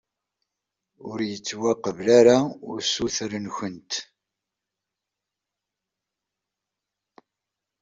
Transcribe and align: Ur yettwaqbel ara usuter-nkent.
Ur 1.09 1.19
yettwaqbel 1.29 2.07
ara 2.19 2.37
usuter-nkent. 2.71 3.91